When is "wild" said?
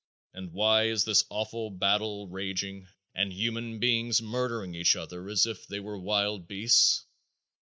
5.99-6.47